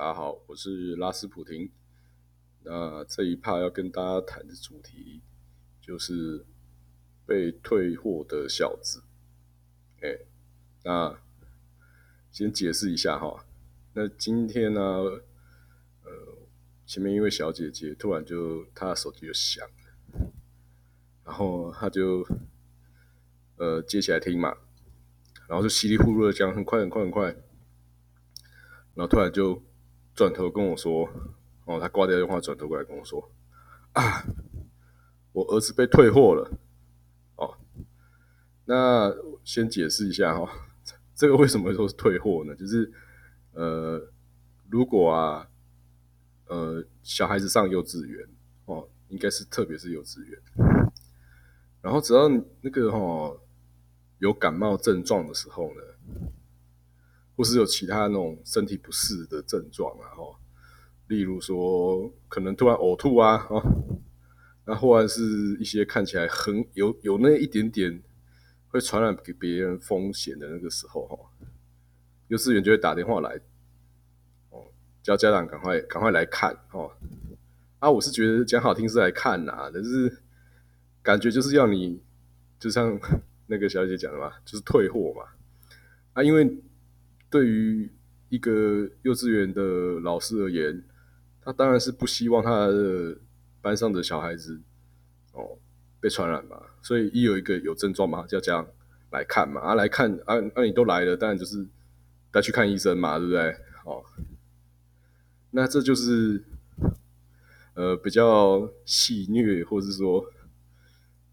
[0.00, 1.70] 大家好，我是拉斯普廷。
[2.62, 5.20] 那这一趴要跟大家谈的主题
[5.78, 6.46] 就是
[7.26, 9.02] 被退货的小子。
[10.00, 10.20] 哎，
[10.84, 11.20] 那
[12.32, 13.44] 先解释一下哈。
[13.92, 15.20] 那今天呢，呃，
[16.86, 20.32] 前面一位小姐姐突然就她的手机就响了，
[21.26, 22.26] 然后她就
[23.56, 24.56] 呃接起来听嘛，
[25.46, 27.26] 然后就稀里糊涂的讲，很快很快很快，
[28.94, 29.62] 然后突然就。
[30.20, 31.08] 转头跟我说
[31.64, 33.26] ：“哦，他挂掉电话，转头过来跟我说
[33.96, 34.22] ：‘啊，
[35.32, 36.60] 我儿子被退货了。’
[37.36, 37.56] 哦，
[38.66, 39.10] 那
[39.42, 40.46] 先解释一下哈，
[41.14, 42.54] 这个为什么说是退货呢？
[42.54, 42.92] 就是
[43.54, 44.12] 呃，
[44.68, 45.48] 如果啊，
[46.48, 48.28] 呃，小孩子上幼稚园
[48.66, 50.38] 哦，应该是特别是幼稚园，
[51.80, 52.28] 然后只要
[52.60, 53.34] 那个哈
[54.18, 55.80] 有感冒症状的时候呢。”
[57.40, 60.38] 或是有其他那种身体不适的症状啊，哈，
[61.06, 63.62] 例如说可能突然呕吐啊，哦，
[64.66, 68.02] 那或者是一些看起来很有有那一点点
[68.68, 71.16] 会传染给别人风险的那个时候，哈，
[72.28, 73.40] 幼稚园就会打电话来，
[74.50, 74.62] 哦，
[75.02, 76.92] 叫家长赶快赶快来看，哦，
[77.78, 80.14] 啊，我是觉得讲好听是来看呐，但是
[81.00, 82.02] 感觉就是要你，
[82.58, 83.00] 就像
[83.48, 85.24] 那个小姐讲的嘛，就是退货嘛，
[86.12, 86.62] 啊，因为。
[87.30, 87.88] 对于
[88.28, 89.62] 一个幼稚园的
[90.00, 90.82] 老师而言，
[91.40, 93.16] 他当然是不希望他的
[93.62, 94.60] 班上的小孩子
[95.32, 95.56] 哦
[96.00, 98.66] 被传染嘛，所以一有一个有症状嘛，就要这样
[99.10, 101.64] 来看嘛，啊来看啊，那你都来了，当然就是
[102.32, 103.56] 带去看医生嘛，对不对？
[103.84, 104.04] 哦，
[105.52, 106.42] 那这就是
[107.74, 110.24] 呃比较戏虐，或是说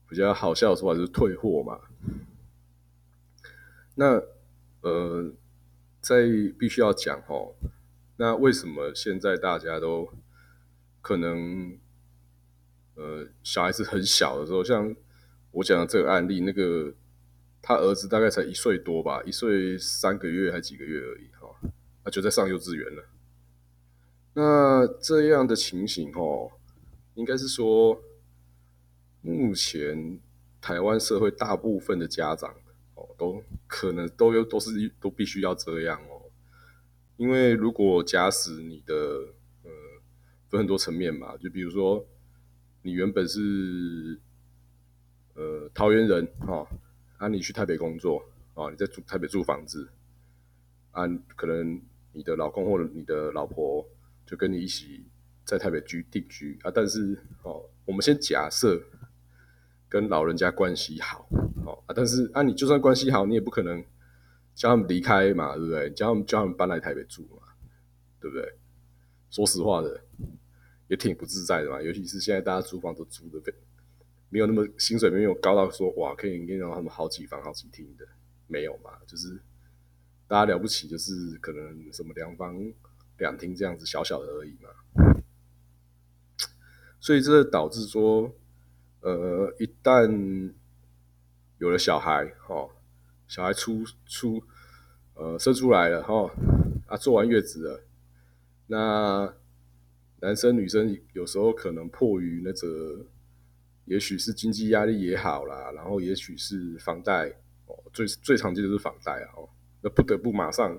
[0.07, 1.79] 比较好笑的说法，就是退货嘛。
[3.95, 4.21] 那
[4.81, 5.33] 呃。
[6.07, 6.25] 在
[6.57, 7.53] 必须要讲哦，
[8.15, 10.07] 那为什么现在大家都
[11.01, 11.77] 可能
[12.95, 14.95] 呃小孩子很小的时候，像
[15.51, 16.93] 我讲的这个案例，那个
[17.61, 21.69] 他儿子大概才一岁多吧，一岁三个月还几个月而已哈，
[22.05, 23.03] 他就在上幼稚园了。
[24.33, 26.51] 那这样的情形哦，
[27.15, 28.01] 应该是说
[29.21, 30.21] 目前
[30.61, 32.55] 台湾社会大部分的家长。
[32.97, 36.25] 哦都可能都有都是都必须要这样哦，
[37.15, 38.95] 因为如果假使你的
[39.63, 39.71] 呃
[40.49, 42.03] 分很多层面嘛，就比如说
[42.81, 44.19] 你原本是
[45.35, 46.67] 呃桃园人哈，
[47.17, 49.87] 啊你去台北工作啊，你在住台北租房子，
[50.89, 51.79] 啊可能
[52.13, 53.87] 你的老公或者你的老婆
[54.25, 55.05] 就跟你一起
[55.45, 58.81] 在台北居定居啊，但是哦我们先假设。
[59.89, 61.29] 跟老人家关系好，
[61.65, 63.81] 哦啊，但是啊，你就算关系好，你也不可能
[64.53, 65.89] 叫他们离开嘛，对不对？
[65.91, 67.53] 叫他们叫他们搬来台北住嘛，
[68.19, 68.57] 对不对？
[69.29, 70.01] 说实话的，
[70.89, 71.81] 也挺不自在的嘛。
[71.81, 73.53] 尤其是现在大家租房都租的
[74.29, 78.05] 没有那么薪水没有高到说哇，可以给到他们好几房好几厅的，
[78.47, 78.91] 没有嘛。
[79.07, 79.39] 就是
[80.27, 82.61] 大家了不起，就是可能什么两房
[83.19, 85.23] 两厅这样子小小的而已嘛。
[86.99, 88.35] 所以这导致说。
[89.01, 90.51] 呃，一旦
[91.59, 92.67] 有了小孩，哈，
[93.27, 94.43] 小孩出出，
[95.13, 96.29] 呃，生出来了，哈，
[96.87, 97.83] 啊，做完月子了，
[98.65, 99.33] 那
[100.19, 103.05] 男生女生有时候可能迫于那个，
[103.85, 107.29] 也许是经济压力也好啦，然后也许是房贷，
[107.67, 109.47] 哦，最最常见的是房贷啊，哦，
[109.81, 110.75] 那不得不马上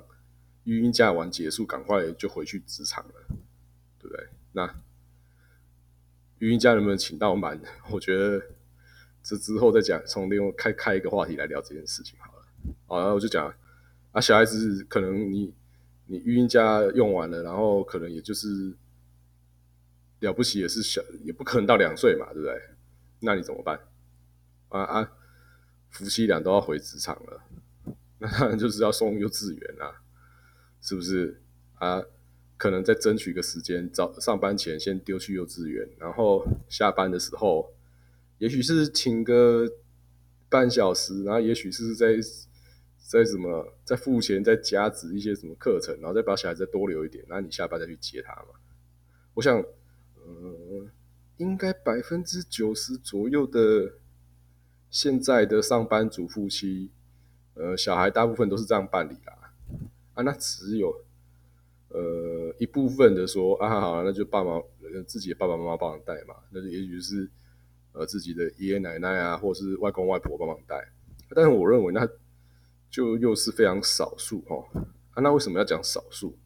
[0.64, 3.14] 育婴假完结束，赶快就回去职场了，
[3.98, 4.26] 对不对？
[4.52, 4.74] 那。
[6.38, 7.60] 语音家能不能请到满？
[7.90, 8.42] 我觉得
[9.22, 12.44] 这之后再讲，从另外开开一个话题来聊这件事情好了。
[12.86, 13.52] 好，然后我就讲
[14.12, 15.52] 啊，小孩子可能你
[16.06, 18.72] 你语音家用完了，然后可能也就是
[20.20, 22.60] 了不起，也是小，也不可能到两岁嘛，对不对？
[23.20, 23.80] 那你怎么办？
[24.68, 25.12] 啊啊，
[25.90, 27.42] 夫妻俩都要回职场了，
[28.18, 30.02] 那当然就是要送幼稚园啊，
[30.80, 31.40] 是不是
[31.74, 32.02] 啊？
[32.58, 37.72] 可能再争取个时间，早上班前先丢去幼稚园，然后下班的时候，
[38.38, 39.64] 也许是请个
[40.48, 42.16] 半小时，然后也许是在
[42.98, 48.58] 在什么在付钱再加值一些什么课程，然后再把小孩再多留一点，然后你下班再去接他嘛。
[49.34, 50.90] 我想，呃，
[51.36, 53.92] 应该百分之九十左右的
[54.90, 56.90] 现在的上班族夫妻，
[57.54, 59.52] 呃，小孩大部分都是这样办理啦。
[60.14, 61.04] 啊，那只有。
[61.90, 61.98] 呃，
[62.58, 64.60] 一部分的说啊，好，那就爸妈
[65.06, 67.30] 自己的爸爸妈妈帮忙带嘛，那也许是
[67.92, 70.76] 呃自己的爷爷奶奶啊，或者是外公外婆帮忙带。
[71.30, 72.08] 但是我认为那
[72.90, 74.56] 就又是非常少数哈。
[75.10, 76.36] 啊，那为什么要讲少数？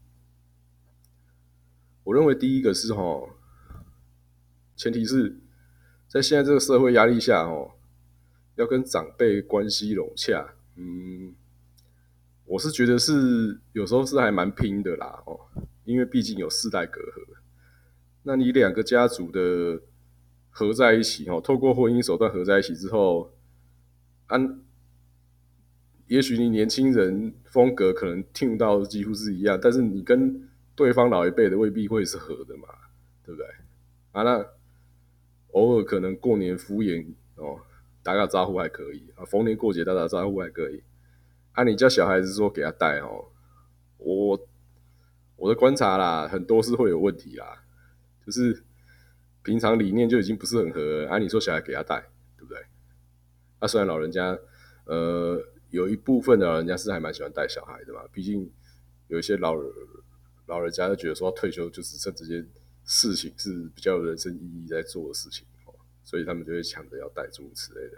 [2.05, 3.29] 我认为第一个是哈，
[4.77, 5.39] 前提是
[6.09, 7.71] 在现在这个社会压力下哦，
[8.57, 11.35] 要跟长辈关系融洽，嗯，
[12.53, 15.41] 我是觉得是有时候是还蛮拼的啦哦，
[15.85, 17.39] 因为毕竟有世代隔阂，
[18.25, 19.81] 那你两个家族的
[20.51, 23.33] 合在一起哦，透过婚姻手段合在一起之后，
[24.27, 24.61] 安。
[26.09, 32.69] 也许你年轻人风格可能听到几乎是一样，但是你跟对方老一辈的未必会是合的嘛，
[33.25, 33.47] 对不对？
[34.11, 34.47] 啊，那
[35.53, 37.07] 偶尔可能过年敷衍
[37.37, 37.59] 哦，
[38.03, 40.83] 打个招呼还可以啊，逢年过节打打招呼还可以。
[41.53, 43.31] 啊，你叫小孩子说给他带哦，
[43.99, 44.49] 我
[45.37, 47.65] 我的观察啦，很多是会有问题啦，
[48.27, 48.63] 就是
[49.43, 52.01] 平常理念就已经不是很合，啊，你说小孩给他带，
[52.37, 52.63] 对不对？
[53.59, 54.39] 啊，虽然老人家
[54.85, 55.43] 呃。
[55.73, 58.53] 有一部分的老人家是还蛮喜欢带小孩的嘛，毕竟
[59.09, 59.55] 有一些老
[60.45, 62.45] 老人家就觉得说退休就是趁这些
[62.85, 65.73] 事情是比较有人生意义在做的事情哦，
[66.05, 67.97] 所以他们就会抢着要带诸如此类的。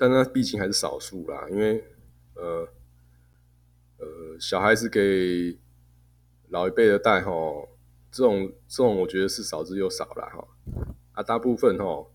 [0.00, 1.84] 但那毕竟还是少数啦，因为
[2.34, 2.66] 呃
[3.98, 5.58] 呃小孩子给
[6.48, 7.68] 老一辈的带吼，
[8.10, 10.48] 这种这种我觉得是少之又少了哈，
[11.12, 12.10] 啊大部分吼。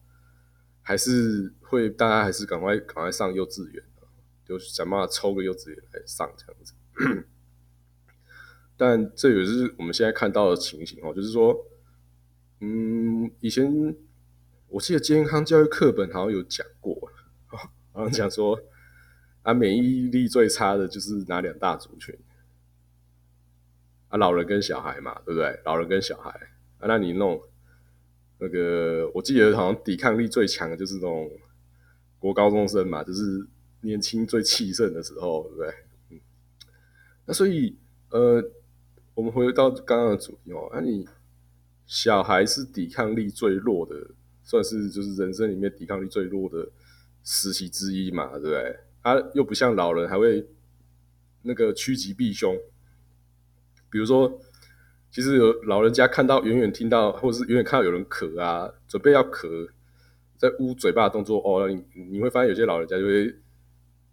[0.87, 3.83] 还是会，大家还是赶快赶快上幼稚园
[4.45, 6.75] 就想办法抽个幼稚园来上这样子。
[8.77, 11.65] 但这也是我们现在看到的情形哦，就是说，
[12.59, 13.95] 嗯，以前
[14.67, 17.11] 我记得健康教育课本好像有讲过，
[17.95, 18.59] 好像讲说
[19.41, 22.13] 啊，免疫力最差的就是哪两大族群
[24.09, 25.59] 啊，老人跟小孩嘛，对不对？
[25.65, 26.29] 老人跟小孩
[26.79, 27.41] 啊，那你弄。
[28.37, 31.31] 那个我记得好像抵抗力最强的就是那种
[32.19, 33.47] 国高中生嘛，就是
[33.79, 35.73] 年轻最气盛的时候，对不对？
[36.09, 36.19] 嗯，
[37.27, 37.77] 那所以
[38.09, 38.43] 呃，
[39.13, 41.07] 我们回到刚刚的主题哦，那你
[41.85, 43.95] 小孩是抵抗力最弱的，
[44.43, 46.69] 算是就是人生里面抵抗力最弱的
[47.25, 48.79] 实习之一嘛，对不对？
[49.03, 50.47] 他又不像老人还会
[51.41, 52.57] 那个趋吉避凶，
[53.89, 54.39] 比如说。
[55.11, 59.69] 其实有老人家看到远远听到，或者是远远看到有人咳啊，准备要咳，
[60.37, 63.33] 在捂嘴巴的动作哦，你你会发现有些老人家就会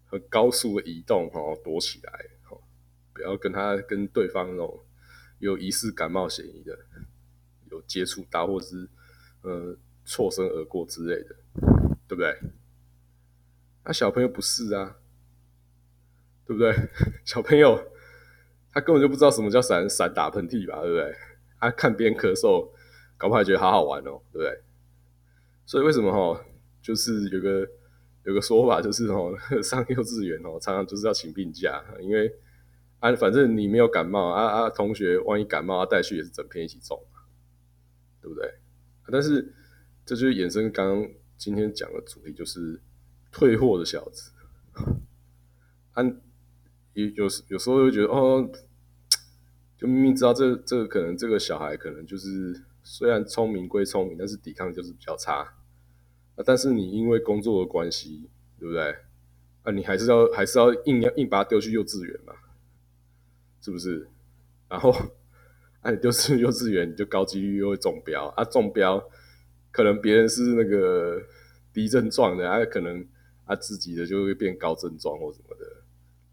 [0.06, 2.12] 很高速的移动哦，躲起来
[2.48, 2.60] 哦，
[3.12, 4.80] 不要跟他跟对方那种
[5.40, 6.78] 有疑似感冒嫌疑的
[7.68, 8.88] 有接触到，或者是
[9.40, 11.34] 呃错身而过之类的，
[12.06, 12.38] 对不对？
[13.84, 14.96] 那小朋友不是啊，
[16.46, 16.74] 对不对？
[17.24, 17.88] 小朋友。
[18.74, 21.14] 他根本就不知道什么叫闪闪打喷嚏吧，对不对？
[21.60, 22.70] 他看别人咳嗽，
[23.18, 24.62] 搞不好觉得好好玩哦，对不对？
[25.66, 26.42] 所以为什么哈，
[26.80, 27.68] 就是有个
[28.24, 32.34] 有个说法，就是哦，上幼稚园哦，常常就是要请病假，因为
[33.00, 36.98] 啊，反正你没有感冒啊啊，同学万一感冒啊带去也是整片一起中，
[38.22, 38.54] 对不对？
[39.10, 39.54] 但是
[40.06, 42.80] 这就是衍生刚刚今天讲的主题，就是
[43.32, 44.30] 退货的小子，
[45.94, 46.20] 按。
[46.94, 48.46] 有有时有时候会觉得哦，
[49.78, 55.38] 就明明知道这这个可能这个小孩可能就是虽然聪明归聪明，但是抵抗就是比较差
[56.36, 56.44] 啊。
[56.44, 58.94] 但是你因为工作的关系，对不对？
[59.62, 62.34] 啊，你还是要还是要硬要硬把他丢去幼稚园嘛，
[63.62, 64.06] 是不是？
[64.68, 64.90] 然后
[65.80, 68.44] 啊，你丢去幼稚园，你就高几率又会中标啊。
[68.44, 69.02] 中标
[69.70, 71.22] 可能别人是那个
[71.72, 73.02] 低症状的，啊，可能
[73.52, 75.82] 啊自己的就会变高症状或什么的。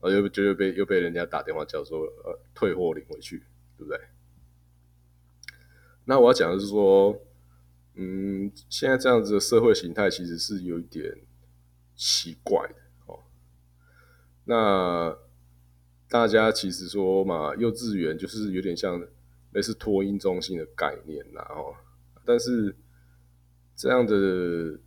[0.01, 3.43] 然后又就又被又被人家打电话叫说呃退货领回去，
[3.77, 3.99] 对不对？
[6.05, 7.21] 那我要讲的是说，
[7.95, 11.13] 嗯，现在这样子的社会形态其实是有一点
[11.97, 12.75] 奇怪的
[13.07, 13.19] 哦。
[14.45, 15.17] 那
[16.07, 19.05] 大家其实说嘛，幼稚园就是有点像
[19.51, 21.75] 类似托婴中心的概念啦哦，
[22.23, 22.73] 但是
[23.75, 24.79] 这样的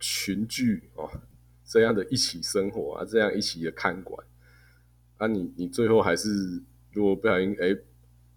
[0.00, 1.08] 群聚哦。
[1.68, 4.26] 这样的一起生活啊，这样一起的看管
[5.18, 7.76] 啊，你你最后还是如果不小心哎，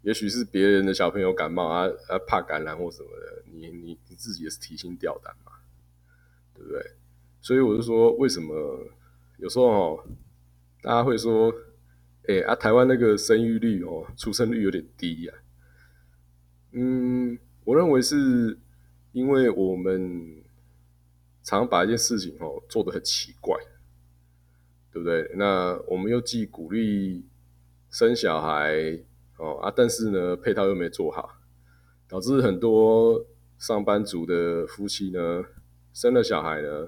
[0.02, 5.54] 也许是别人的小朋友感冒啊啊怕感染或什么的，你你你自己也是提心吊胆嘛，
[6.54, 6.92] 对不对？
[7.40, 8.86] 所以我就说，为什么
[9.38, 10.06] 有时候哦，
[10.82, 11.54] 大家会说，
[12.28, 15.34] 哎啊，台湾那个生育率哦，出生率有点低呀？
[16.74, 18.60] 嗯，我认为是
[19.14, 20.42] 因为我们。
[21.60, 23.58] 常把一件事情哦做得很奇怪，
[24.92, 25.32] 对不对？
[25.36, 27.26] 那我们又既鼓励
[27.90, 29.00] 生小孩
[29.38, 31.30] 哦啊，但是呢配套又没做好，
[32.08, 33.26] 导致很多
[33.58, 35.44] 上班族的夫妻呢
[35.94, 36.88] 生了小孩呢，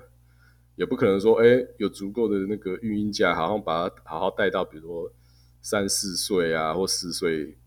[0.76, 5.12] 也不可能说哎有足够的那个育婴假，好像把他好好带到比如说
[5.62, 7.58] 三四岁啊或四岁，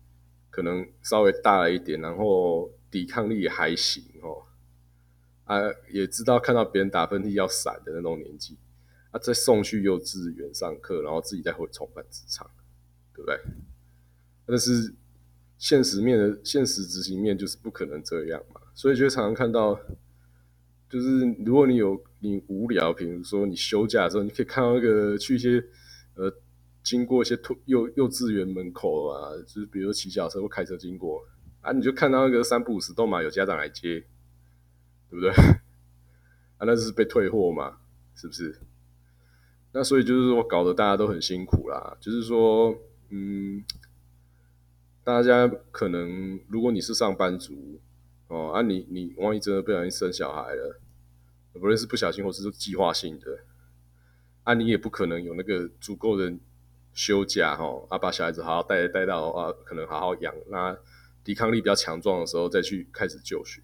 [0.49, 4.46] 可能稍微大了一点，然后抵抗力还行哦，
[5.47, 5.57] 啊，
[5.91, 8.55] 也知道看到别人打喷嚏要闪的那种年纪，
[9.09, 12.47] 啊，再送去幼稚园上课，然后自己再回重返职场，
[13.13, 13.39] 对不对？
[14.45, 14.93] 但是
[15.57, 19.79] 现实面的现实执行面就是不可能这样嘛，所以就常常看到，
[20.87, 25.63] 就是如果你有你无聊，比如说你休假的时候，你可以看到那个去一些
[26.15, 26.31] 呃。
[26.83, 31.21] 经过一些幼幼稚园门口啊，就是比如骑小车或开车经过
[31.59, 34.01] 啊，你就看到那个三不五时都嘛有家长来接，
[35.09, 35.31] 对不对？
[36.57, 37.77] 啊，那就是被退货嘛，
[38.15, 38.59] 是不是？
[39.73, 41.95] 那所以就是说搞得大家都很辛苦啦。
[41.99, 42.75] 就是说，
[43.09, 43.63] 嗯，
[45.03, 47.79] 大家可能如果你是上班族
[48.27, 50.79] 哦，啊，你你万一真的不小心生小孩了，
[51.53, 53.39] 不论是不小心或是计划性的，
[54.43, 56.33] 啊，你也不可能有那个足够的。
[56.93, 60.75] 休假哈，啊，把小孩子好好带带到啊，可能好好养，那
[61.23, 63.61] 抵抗力比较强壮的时候再去开始就学，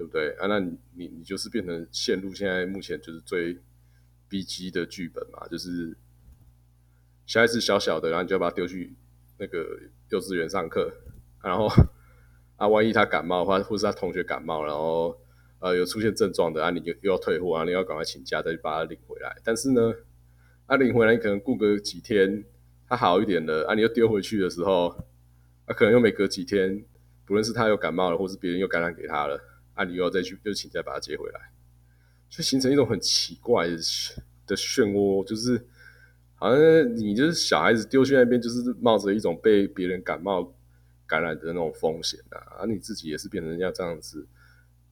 [0.00, 0.46] 对不对啊？
[0.46, 3.58] 那你你你就是变成陷入现在目前就是最
[4.30, 5.94] 逼机的剧本嘛，就是
[7.26, 8.94] 小孩子小小的，然后你就要把他丢去
[9.36, 9.78] 那个
[10.08, 10.90] 幼稚园上课，
[11.44, 11.68] 然后
[12.56, 15.20] 啊，万一他感冒的话，或是他同学感冒，然后
[15.58, 19.92] 呃有出现症状的啊，你又又要退货啊，你要赶快请假再去把他领回来，但是呢？
[20.66, 22.44] 他领回来，你可能过个几天，
[22.86, 24.86] 他好一点了，啊，你又丢回去的时候，
[25.66, 26.84] 啊，可能又没隔几天，
[27.26, 29.36] 不论是他又感冒了，或是别人又感染给他了，
[29.80, 31.40] 啊，你又要再去又请再把他接回来，
[32.28, 33.76] 就形成一种很奇怪的
[34.56, 35.66] 漩涡，就是
[36.34, 40.54] 好像你就是小孩子丢去那边，就是冒着一种被别人感冒
[41.06, 44.26] 感染的那种风险啊，而你自己也是变成要这样子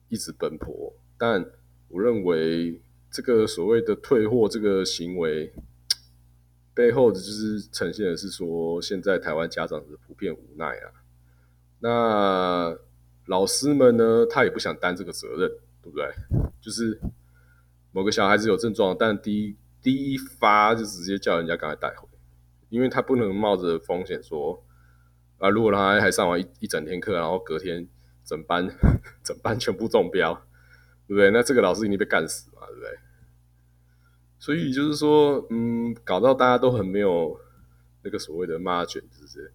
[0.07, 1.45] 一直奔波，但
[1.89, 2.81] 我认为
[3.11, 5.53] 这个所谓的退货这个行为。
[6.71, 11.03] 背后的就是呈现的是说，现在台湾家长的普遍无奈啊。
[11.79, 12.77] 那
[13.29, 15.47] 老师们呢，他也不想担这个责任，
[15.83, 16.11] 对不对？
[16.59, 16.99] 就是
[17.91, 22.07] 某个小孩子有症状，但第一第一发就直接叫人家赶快带回，
[22.69, 24.63] 因为他不能冒着风险说
[25.37, 27.87] 啊，如果他还上完一一整天课，然后隔天
[28.25, 28.67] 整班
[29.23, 30.33] 整班全部中标，
[31.07, 31.29] 对不对？
[31.29, 32.89] 那这个老师一定被干死嘛，对不对？
[34.39, 37.39] 所以就是说，嗯，搞到大家都很没有
[38.03, 39.53] 那个所谓的 margin，是不是？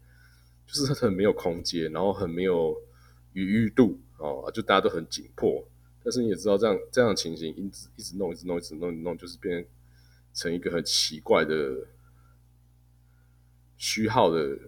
[0.67, 2.75] 就是很没有空间，然后很没有
[3.35, 5.63] 余裕度哦，就大家都很紧迫。
[6.03, 9.67] 但是你也知道，这样这样的情形一直一直弄，一直弄，一直弄，一直弄，就是变
[10.33, 11.87] 成一个很奇怪的
[13.77, 14.59] 虚号的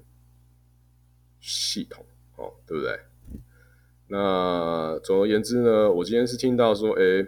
[1.41, 2.05] 系统
[2.37, 3.01] 哦，对不对？
[4.09, 7.27] 那总而言之呢，我今天是听到说，哎。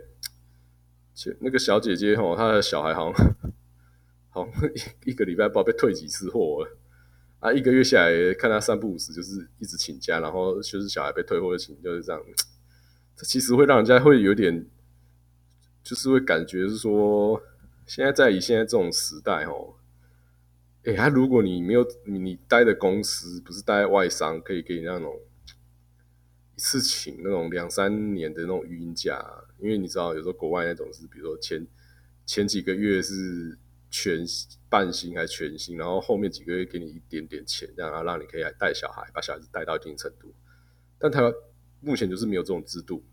[1.41, 3.37] 那个小姐姐吼，她的小孩好像
[4.31, 4.71] 好像
[5.05, 6.79] 一一个礼拜不知道被退几次货了
[7.41, 7.53] 啊！
[7.53, 12.21] 一个月下来看他三不五时就是一直请假，然后就是小孩被退货的请，就是这样。
[13.17, 14.67] 这其实会让人家会有点，
[15.83, 17.43] 就是会感觉是说，
[17.87, 19.75] 现在在以现在这种时代哦，
[20.85, 25.19] 哎，他如果你没有你待的公司不是待在外商，可以给你那种。
[26.57, 29.25] 一次请那种两三年的那种语音假，
[29.61, 31.65] 因为你知道有时候国外那种是，比如说前
[32.27, 33.57] 前几个月是
[33.91, 34.25] 全
[34.69, 40.35] 半薪还全薪，然后后面几个月给你一点点钱，这样让你可以来带小孩，把小孩子带到一定程度。
[40.99, 41.33] 但台湾
[41.81, 43.05] 目前就是没有这种制度，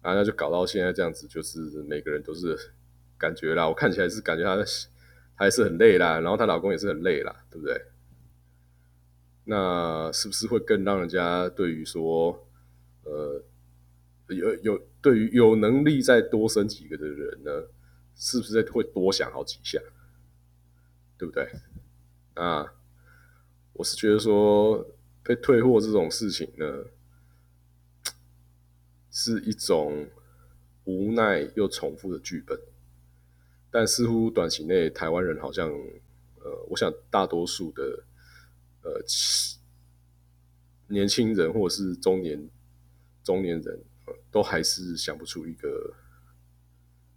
[0.00, 2.56] 啊，那就搞到现在这样子，就是每个人都是
[3.16, 4.64] 感觉啦，我看起来是感觉他
[5.34, 7.80] 还是很累啦，然后她老公也是很累啦，对不对？
[9.44, 12.46] 那是不是会更让人家对于说，
[13.04, 13.42] 呃，
[14.28, 17.50] 有有对于有能力再多生几个的人呢，
[18.18, 19.80] 是不是会多想好几下，
[21.16, 21.50] 对不对？
[22.34, 22.74] 啊，
[23.72, 24.86] 我是觉得说
[25.22, 26.84] 被退货这种事情呢，
[29.10, 30.10] 是一种
[30.84, 32.60] 无奈又重复的剧本，
[33.70, 38.04] 但似乎短期内台湾人好像，呃，我想大多数的。
[38.80, 39.02] 呃，
[40.86, 42.48] 年轻人或者是中年
[43.24, 43.84] 中年人，
[44.30, 45.94] 都还是想不出一个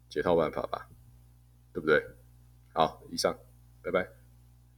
[0.09, 0.89] 解套办法吧，
[1.73, 2.05] 对不对？
[2.73, 3.37] 好，以上，
[3.81, 4.20] 拜拜。